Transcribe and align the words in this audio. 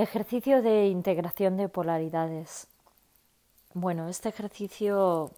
Ejercicio 0.00 0.62
de 0.62 0.86
integración 0.86 1.58
de 1.58 1.68
polaridades. 1.68 2.68
Bueno, 3.74 4.08
este 4.08 4.30
ejercicio 4.30 5.30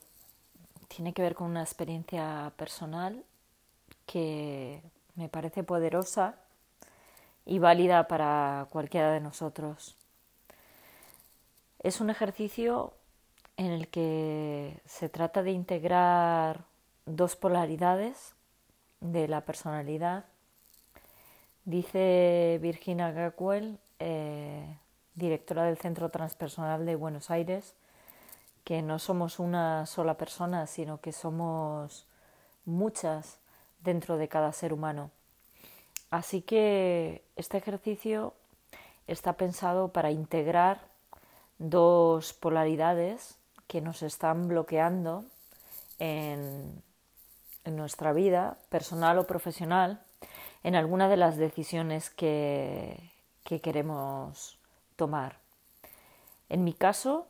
tiene 0.86 1.12
que 1.12 1.22
ver 1.22 1.34
con 1.34 1.50
una 1.50 1.62
experiencia 1.62 2.52
personal 2.56 3.24
que 4.06 4.80
me 5.16 5.28
parece 5.28 5.64
poderosa 5.64 6.36
y 7.44 7.58
válida 7.58 8.06
para 8.06 8.68
cualquiera 8.70 9.10
de 9.10 9.18
nosotros. 9.18 9.96
Es 11.80 12.00
un 12.00 12.10
ejercicio 12.10 12.92
en 13.56 13.72
el 13.72 13.88
que 13.88 14.80
se 14.86 15.08
trata 15.08 15.42
de 15.42 15.50
integrar 15.50 16.66
dos 17.04 17.34
polaridades 17.34 18.36
de 19.00 19.26
la 19.26 19.40
personalidad. 19.40 20.24
Dice 21.64 22.60
Virginia 22.62 23.10
Gackwell, 23.10 23.80
eh, 24.04 24.78
directora 25.14 25.62
del 25.62 25.78
Centro 25.78 26.08
Transpersonal 26.08 26.84
de 26.84 26.96
Buenos 26.96 27.30
Aires, 27.30 27.76
que 28.64 28.82
no 28.82 28.98
somos 28.98 29.38
una 29.38 29.86
sola 29.86 30.18
persona, 30.18 30.66
sino 30.66 31.00
que 31.00 31.12
somos 31.12 32.06
muchas 32.64 33.38
dentro 33.80 34.16
de 34.16 34.26
cada 34.26 34.52
ser 34.52 34.72
humano. 34.72 35.12
Así 36.10 36.42
que 36.42 37.22
este 37.36 37.58
ejercicio 37.58 38.34
está 39.06 39.34
pensado 39.34 39.92
para 39.92 40.10
integrar 40.10 40.80
dos 41.58 42.32
polaridades 42.32 43.36
que 43.68 43.80
nos 43.80 44.02
están 44.02 44.48
bloqueando 44.48 45.24
en, 46.00 46.82
nuestra 47.64 48.12
vida 48.12 48.58
personal 48.68 49.18
o 49.18 49.26
profesional 49.28 50.02
en 50.64 50.74
alguna 50.74 51.08
de 51.08 51.16
las 51.16 51.36
decisiones 51.36 52.10
que, 52.10 53.11
que 53.44 53.60
queremos 53.60 54.58
tomar. 54.96 55.38
En 56.48 56.64
mi 56.64 56.72
caso, 56.72 57.26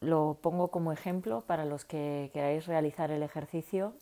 lo 0.00 0.38
pongo 0.42 0.68
como 0.68 0.92
ejemplo 0.92 1.42
para 1.42 1.64
los 1.64 1.84
que 1.84 2.30
queráis 2.32 2.66
realizar 2.66 3.10
el 3.10 3.22
ejercicio. 3.22 3.94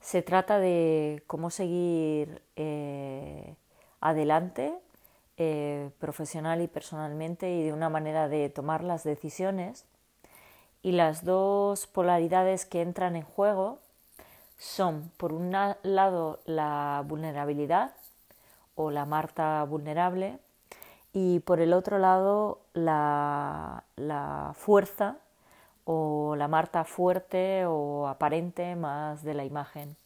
Se 0.00 0.22
trata 0.22 0.58
de 0.58 1.22
cómo 1.26 1.50
seguir 1.50 2.42
eh, 2.56 3.54
adelante 4.00 4.74
eh, 5.38 5.90
profesional 5.98 6.62
y 6.62 6.68
personalmente 6.68 7.50
y 7.50 7.64
de 7.64 7.72
una 7.72 7.88
manera 7.88 8.28
de 8.28 8.48
tomar 8.48 8.82
las 8.82 9.04
decisiones. 9.04 9.84
Y 10.82 10.92
las 10.92 11.24
dos 11.24 11.86
polaridades 11.86 12.64
que 12.66 12.82
entran 12.82 13.16
en 13.16 13.22
juego 13.24 13.80
son, 14.58 15.10
por 15.16 15.32
un 15.32 15.50
lado, 15.50 16.40
la 16.46 17.02
vulnerabilidad 17.06 17.92
o 18.76 18.90
la 18.90 19.04
Marta 19.04 19.64
vulnerable 19.64 20.38
y 21.12 21.40
por 21.40 21.60
el 21.60 21.72
otro 21.72 21.98
lado 21.98 22.60
la, 22.74 23.82
fuerza 24.54 25.16
o 25.84 26.36
la 26.36 26.46
Marta 26.46 26.84
fuerte 26.84 27.64
o 27.66 28.06
aparente 28.06 28.76
más 28.76 29.24
de 29.24 29.34
la 29.34 29.44
imagen. 29.44 29.96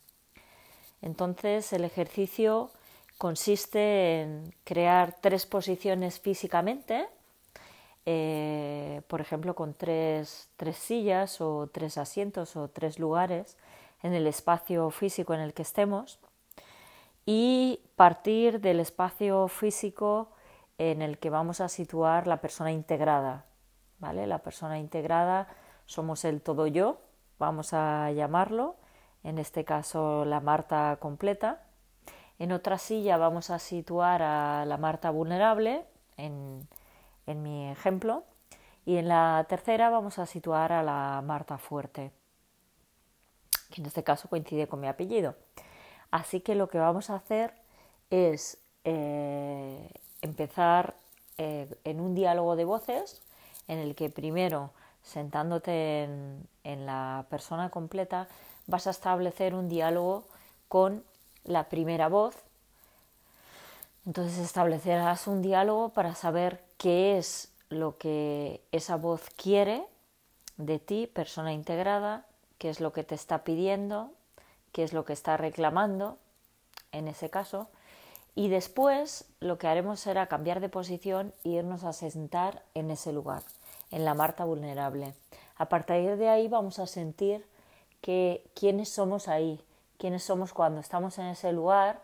Entonces 1.02 1.72
el 1.72 1.84
ejercicio 1.84 2.70
consiste 3.18 4.22
en 4.22 4.54
crear 4.64 5.16
tres 5.20 5.46
posiciones 5.46 6.20
físicamente, 6.20 7.08
eh, 8.06 9.02
por 9.08 9.20
ejemplo 9.20 9.54
con 9.54 9.74
tres, 9.74 10.48
tres 10.56 10.76
sillas 10.76 11.40
o 11.40 11.68
tres 11.72 11.98
asientos 11.98 12.54
o 12.56 12.68
tres 12.68 12.98
lugares 12.98 13.56
en 14.02 14.14
el 14.14 14.26
espacio 14.26 14.90
físico 14.90 15.34
en 15.34 15.40
el 15.40 15.54
que 15.54 15.62
estemos 15.62 16.20
y 17.26 17.79
partir 18.00 18.62
del 18.62 18.80
espacio 18.80 19.46
físico 19.48 20.30
en 20.78 21.02
el 21.02 21.18
que 21.18 21.28
vamos 21.28 21.60
a 21.60 21.68
situar 21.68 22.26
la 22.26 22.40
persona 22.40 22.72
integrada. 22.72 23.44
¿vale? 23.98 24.26
La 24.26 24.38
persona 24.38 24.78
integrada 24.78 25.48
somos 25.84 26.24
el 26.24 26.40
todo 26.40 26.66
yo, 26.66 27.02
vamos 27.38 27.74
a 27.74 28.10
llamarlo, 28.12 28.76
en 29.22 29.36
este 29.36 29.66
caso 29.66 30.24
la 30.24 30.40
Marta 30.40 30.96
completa. 30.98 31.60
En 32.38 32.52
otra 32.52 32.78
silla 32.78 33.18
vamos 33.18 33.50
a 33.50 33.58
situar 33.58 34.22
a 34.22 34.64
la 34.64 34.78
Marta 34.78 35.10
vulnerable, 35.10 35.84
en, 36.16 36.66
en 37.26 37.42
mi 37.42 37.70
ejemplo, 37.70 38.24
y 38.86 38.96
en 38.96 39.08
la 39.08 39.44
tercera 39.46 39.90
vamos 39.90 40.18
a 40.18 40.24
situar 40.24 40.72
a 40.72 40.82
la 40.82 41.22
Marta 41.22 41.58
fuerte, 41.58 42.12
que 43.68 43.82
en 43.82 43.86
este 43.86 44.02
caso 44.02 44.30
coincide 44.30 44.68
con 44.68 44.80
mi 44.80 44.88
apellido. 44.88 45.34
Así 46.10 46.40
que 46.40 46.54
lo 46.54 46.70
que 46.70 46.78
vamos 46.78 47.10
a 47.10 47.16
hacer 47.16 47.59
es 48.10 48.58
eh, 48.84 49.88
empezar 50.20 50.94
eh, 51.38 51.72
en 51.84 52.00
un 52.00 52.14
diálogo 52.14 52.56
de 52.56 52.64
voces 52.64 53.22
en 53.68 53.78
el 53.78 53.94
que 53.94 54.10
primero, 54.10 54.72
sentándote 55.02 56.02
en, 56.02 56.86
la 56.86 57.26
persona 57.30 57.70
completa, 57.70 58.28
vas 58.66 58.86
a 58.86 58.90
establecer 58.90 59.54
un 59.54 59.68
diálogo 59.68 60.24
con 60.68 61.04
la 61.44 61.68
primera 61.68 62.08
voz. 62.08 62.36
Entonces 64.06 64.38
establecerás 64.38 65.26
un 65.26 65.42
diálogo 65.42 65.90
para 65.90 66.14
saber 66.14 66.62
qué 66.78 67.16
es 67.16 67.52
lo 67.70 67.96
que 67.96 68.60
esa 68.72 68.96
voz 68.96 69.22
quiere 69.36 69.84
de 70.56 70.78
ti, 70.78 71.06
persona 71.06 71.52
integrada, 71.52 72.26
qué 72.58 72.70
es 72.70 72.80
lo 72.80 72.92
que 72.92 73.04
te 73.04 73.14
está 73.14 73.44
pidiendo, 73.44 74.12
qué 74.72 74.82
es 74.82 74.92
lo 74.92 75.04
que 75.04 75.12
está 75.12 75.36
reclamando 75.36 76.18
en 76.92 77.08
ese 77.08 77.30
caso, 77.30 77.68
y 78.34 78.48
después 78.48 79.26
lo 79.40 79.58
que 79.58 79.66
haremos 79.66 80.00
será 80.00 80.26
cambiar 80.26 80.60
de 80.60 80.68
posición 80.68 81.34
e 81.44 81.50
irnos 81.50 81.84
a 81.84 81.92
sentar 81.92 82.62
en 82.74 82.90
ese 82.90 83.12
lugar, 83.12 83.42
en 83.90 84.04
la 84.04 84.14
Marta 84.14 84.44
vulnerable. 84.44 85.14
A 85.56 85.68
partir 85.68 86.16
de 86.16 86.28
ahí 86.28 86.48
vamos 86.48 86.78
a 86.78 86.86
sentir 86.86 87.44
que 88.00 88.44
quiénes 88.54 88.88
somos 88.88 89.28
ahí, 89.28 89.60
quiénes 89.98 90.22
somos 90.22 90.52
cuando 90.52 90.80
estamos 90.80 91.18
en 91.18 91.26
ese 91.26 91.52
lugar 91.52 92.02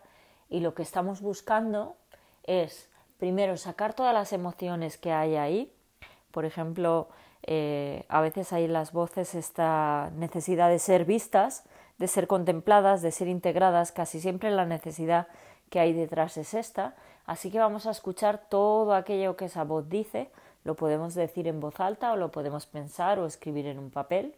y 0.49 0.59
lo 0.59 0.73
que 0.73 0.83
estamos 0.83 1.21
buscando 1.21 1.95
es 2.43 2.89
primero 3.17 3.57
sacar 3.57 3.93
todas 3.93 4.13
las 4.13 4.31
emociones 4.33 4.97
que 4.97 5.11
hay 5.11 5.35
ahí. 5.35 5.73
Por 6.31 6.45
ejemplo, 6.45 7.09
eh, 7.43 8.05
a 8.09 8.21
veces 8.21 8.53
hay 8.53 8.65
en 8.65 8.73
las 8.73 8.91
voces 8.91 9.33
esta 9.33 10.11
necesidad 10.15 10.69
de 10.69 10.79
ser 10.79 11.05
vistas, 11.05 11.63
de 11.97 12.07
ser 12.07 12.27
contempladas, 12.27 13.01
de 13.01 13.11
ser 13.11 13.27
integradas, 13.27 13.91
casi 13.91 14.19
siempre 14.19 14.51
la 14.51 14.65
necesidad 14.65 15.27
que 15.69 15.79
hay 15.79 15.93
detrás 15.93 16.37
es 16.37 16.53
esta, 16.53 16.95
así 17.25 17.51
que 17.51 17.59
vamos 17.59 17.85
a 17.85 17.91
escuchar 17.91 18.49
todo 18.49 18.93
aquello 18.93 19.35
que 19.35 19.45
esa 19.45 19.63
voz 19.63 19.89
dice, 19.89 20.29
lo 20.63 20.75
podemos 20.75 21.13
decir 21.13 21.47
en 21.47 21.59
voz 21.59 21.79
alta 21.79 22.11
o 22.11 22.17
lo 22.17 22.31
podemos 22.31 22.65
pensar 22.65 23.19
o 23.19 23.25
escribir 23.25 23.67
en 23.67 23.79
un 23.79 23.89
papel. 23.89 24.35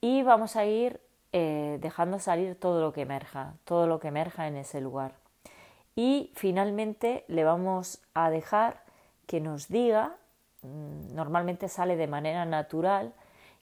Y 0.00 0.22
vamos 0.22 0.56
a 0.56 0.64
ir 0.66 1.00
eh, 1.32 1.78
dejando 1.80 2.18
salir 2.18 2.58
todo 2.58 2.80
lo 2.80 2.92
que 2.92 3.02
emerja, 3.02 3.54
todo 3.64 3.86
lo 3.86 4.00
que 4.00 4.08
emerja 4.08 4.48
en 4.48 4.56
ese 4.56 4.80
lugar. 4.80 5.12
Y 5.94 6.32
finalmente 6.34 7.24
le 7.28 7.44
vamos 7.44 8.00
a 8.14 8.30
dejar 8.30 8.82
que 9.26 9.40
nos 9.40 9.68
diga, 9.68 10.16
mm, 10.62 11.14
normalmente 11.14 11.68
sale 11.68 11.96
de 11.96 12.06
manera 12.06 12.44
natural, 12.44 13.12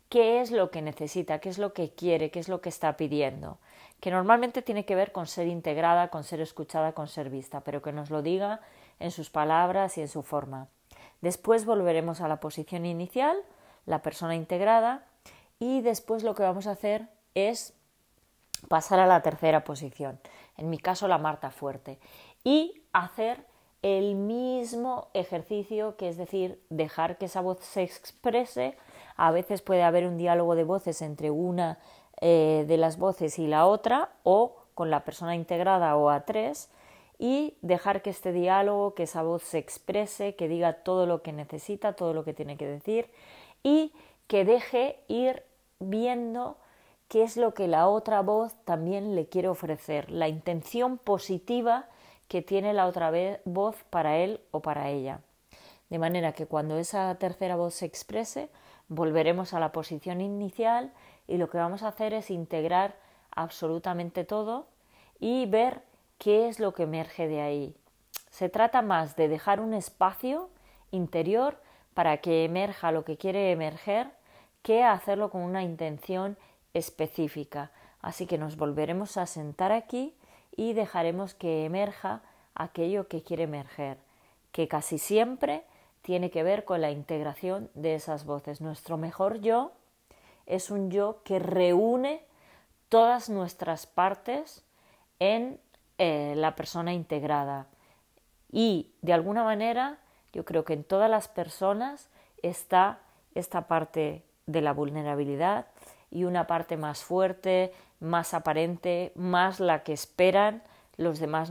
qué 0.09 0.41
es 0.41 0.51
lo 0.51 0.71
que 0.71 0.83
necesita, 0.83 1.39
qué 1.39 1.49
es 1.49 1.59
lo 1.59 1.73
que 1.73 1.91
quiere, 1.91 2.31
qué 2.31 2.41
es 2.41 2.49
lo 2.49 2.61
que 2.61 2.69
está 2.69 2.97
pidiendo 2.97 3.59
que 4.01 4.11
normalmente 4.11 4.63
tiene 4.63 4.85
que 4.85 4.95
ver 4.95 5.13
con 5.13 5.27
ser 5.27 5.49
integrada, 5.49 6.09
con 6.09 6.25
ser 6.25 6.41
escuchada, 6.41 6.93
con 6.93 7.09
ser 7.09 7.31
vista, 7.31 7.61
pero 7.61 7.83
que 7.83 7.93
nos 7.93 8.11
lo 8.11 8.23
diga 8.23 8.61
en 9.01 9.11
sus 9.11 9.31
palabras 9.31 9.99
y 9.99 10.03
en 10.03 10.09
su 10.09 10.23
forma. 10.23 10.69
Después 11.21 11.65
volveremos 11.65 12.21
a 12.21 12.29
la 12.29 12.39
posición 12.39 12.87
inicial, 12.87 13.37
la 13.87 14.03
persona 14.03 14.37
integrada, 14.37 15.05
y 15.59 15.81
después 15.81 16.23
lo 16.23 16.35
que 16.35 16.45
vamos 16.45 16.69
a 16.69 16.73
hacer 16.73 17.09
es 17.35 17.75
pasar 18.69 19.01
a 19.01 19.07
la 19.07 19.23
tercera 19.23 19.65
posición, 19.65 20.21
en 20.57 20.71
mi 20.71 20.79
caso 20.79 21.09
la 21.09 21.19
Marta 21.19 21.51
fuerte, 21.51 21.99
y 22.45 22.83
hacer 22.93 23.45
el 23.83 24.15
mismo 24.15 25.09
ejercicio, 25.15 25.97
que 25.97 26.09
es 26.09 26.17
decir, 26.17 26.63
dejar 26.69 27.19
que 27.19 27.27
esa 27.27 27.41
voz 27.41 27.61
se 27.61 27.83
exprese. 27.83 28.77
A 29.19 29.31
veces 29.31 29.61
puede 29.61 29.83
haber 29.83 30.07
un 30.07 30.17
diálogo 30.17 30.55
de 30.55 30.65
voces 30.65 31.03
entre 31.03 31.31
una 31.31 31.79
eh, 32.21 32.65
de 32.67 32.77
las 32.79 32.99
voces 32.99 33.39
y 33.39 33.47
la 33.47 33.67
otra 33.67 34.11
o 34.23 34.57
con 34.75 34.91
la 34.91 35.05
persona 35.05 35.35
integrada 35.35 35.95
o 35.97 36.09
a 36.09 36.25
tres 36.25 36.71
y 37.19 37.57
dejar 37.63 38.01
que 38.01 38.11
este 38.11 38.33
diálogo, 38.33 38.95
que 38.95 39.03
esa 39.03 39.23
voz 39.23 39.43
se 39.43 39.59
exprese, 39.59 40.37
que 40.37 40.49
diga 40.49 40.85
todo 40.85 41.05
lo 41.05 41.21
que 41.21 41.33
necesita, 41.33 41.95
todo 41.95 42.15
lo 42.15 42.25
que 42.25 42.33
tiene 42.33 42.57
que 42.57 42.67
decir 42.67 43.11
y 43.63 43.93
que 44.29 44.45
deje 44.45 45.01
ir 45.09 45.43
viendo 45.81 46.57
qué 47.09 47.25
es 47.25 47.37
lo 47.37 47.55
que 47.55 47.67
la 47.67 47.89
otra 47.89 48.23
voz 48.23 48.55
también 48.65 49.15
le 49.15 49.27
quiere 49.27 49.49
ofrecer, 49.49 50.11
la 50.11 50.29
intención 50.29 50.99
positiva 50.99 51.87
que 52.29 52.43
tiene 52.43 52.75
la 52.75 52.87
otra 52.87 53.13
voz 53.45 53.77
para 53.91 54.19
él 54.19 54.41
o 54.51 54.61
para 54.61 54.91
ella. 54.91 55.21
De 55.89 55.99
manera 55.99 56.33
que 56.33 56.47
cuando 56.47 56.79
esa 56.79 57.15
tercera 57.17 57.57
voz 57.57 57.75
se 57.75 57.87
exprese, 57.87 58.51
volveremos 58.89 59.55
a 59.55 59.61
la 59.61 59.73
posición 59.73 60.21
inicial 60.21 60.93
y 61.27 61.37
lo 61.37 61.49
que 61.51 61.59
vamos 61.59 61.83
a 61.83 61.89
hacer 61.89 62.15
es 62.15 62.31
integrar 62.31 62.97
absolutamente 63.31 64.25
todo 64.25 64.67
y 65.21 65.47
ver 65.47 65.83
qué 66.19 66.49
es 66.49 66.59
lo 66.59 66.73
que 66.75 66.85
emerge 66.85 67.29
de 67.29 67.41
ahí. 67.41 67.77
Se 68.31 68.49
trata 68.49 68.83
más 68.83 69.17
de 69.17 69.29
dejar 69.29 69.61
un 69.61 69.75
espacio 69.75 70.51
interior 70.91 71.61
para 71.95 72.19
que 72.19 72.45
emerja 72.45 72.93
lo 72.93 73.05
que 73.05 73.17
quiere 73.17 73.51
emerger 73.51 74.11
que 74.63 74.85
hacerlo 74.85 75.31
con 75.31 75.43
una 75.43 75.63
intención 75.63 76.37
específica. 76.75 77.71
Así 78.01 78.27
que 78.27 78.39
nos 78.39 78.57
volveremos 78.57 79.17
a 79.17 79.27
sentar 79.27 79.73
aquí 79.73 80.15
y 80.57 80.73
dejaremos 80.73 81.35
que 81.35 81.65
emerja 81.65 82.23
aquello 82.55 83.09
que 83.09 83.23
quiere 83.23 83.45
emerger, 83.45 83.99
que 84.53 84.69
casi 84.69 84.99
siempre 84.99 85.65
tiene 86.09 86.31
que 86.31 86.43
ver 86.43 86.65
con 86.65 86.81
la 86.81 86.91
integración 86.91 87.69
de 87.75 87.95
esas 87.95 88.25
voces. 88.25 88.63
Nuestro 88.63 88.97
mejor 88.97 89.43
yo 89.43 89.73
es 90.47 90.71
un 90.71 90.91
yo 90.91 91.23
que 91.23 91.39
reúne 91.39 92.25
todas 92.89 93.29
nuestras 93.29 93.87
partes 93.87 94.65
en 95.19 95.61
eh, 95.99 96.33
la 96.35 96.57
persona 96.57 96.95
integrada. 96.95 97.67
Y 98.51 98.95
de 99.03 99.13
alguna 99.13 99.45
manera 99.45 99.99
yo 100.33 100.47
creo 100.47 100.65
que 100.65 100.73
en 100.73 100.83
todas 100.83 101.11
las 101.11 101.29
personas 101.29 102.09
está 102.43 103.01
esta 103.35 103.69
parte 103.69 104.25
de 104.47 104.63
la 104.63 104.73
vulnerabilidad 104.73 105.67
y 106.11 106.25
una 106.25 106.47
parte 106.47 106.79
más 106.79 107.05
fuerte, 107.05 107.75
más 108.01 108.33
aparente, 108.33 109.13
más 109.15 109.61
la 109.61 109.83
que 109.83 109.93
esperan 109.93 110.63
los 110.97 111.19
demás 111.19 111.51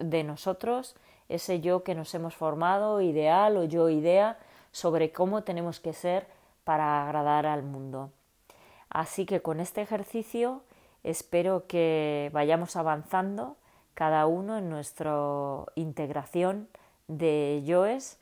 de 0.00 0.22
nosotros, 0.22 0.96
ese 1.28 1.60
yo 1.60 1.82
que 1.82 1.94
nos 1.94 2.14
hemos 2.14 2.34
formado, 2.34 3.00
ideal 3.00 3.56
o 3.56 3.64
yo 3.64 3.88
idea, 3.88 4.38
sobre 4.72 5.12
cómo 5.12 5.42
tenemos 5.42 5.80
que 5.80 5.92
ser 5.92 6.26
para 6.64 7.04
agradar 7.04 7.46
al 7.46 7.62
mundo. 7.62 8.10
Así 8.90 9.26
que 9.26 9.40
con 9.42 9.60
este 9.60 9.82
ejercicio 9.82 10.62
espero 11.02 11.66
que 11.66 12.30
vayamos 12.32 12.76
avanzando 12.76 13.56
cada 13.94 14.26
uno 14.26 14.58
en 14.58 14.68
nuestra 14.68 15.16
integración 15.74 16.68
de 17.08 17.62
yoes 17.64 18.18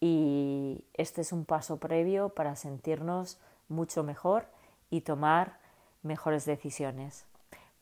y 0.00 0.84
este 0.94 1.20
es 1.20 1.32
un 1.32 1.44
paso 1.44 1.78
previo 1.78 2.30
para 2.30 2.56
sentirnos 2.56 3.38
mucho 3.68 4.04
mejor 4.04 4.46
y 4.90 5.02
tomar 5.02 5.58
mejores 6.02 6.44
decisiones. 6.44 7.26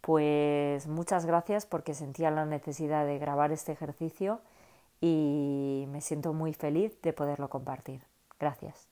Pues 0.01 0.87
muchas 0.87 1.27
gracias 1.27 1.67
porque 1.67 1.95
sentía 1.95 2.31
la 2.31 2.47
necesidad 2.47 3.07
de 3.07 3.19
grabar 3.19 3.53
este 3.53 3.73
ejercicio 3.73 4.41
y 5.01 5.87
me 5.89 6.01
siento 6.01 6.33
muy 6.33 6.53
feliz 6.55 7.01
de 7.03 7.13
poderlo 7.13 7.49
compartir. 7.51 8.03
Gracias. 8.39 8.89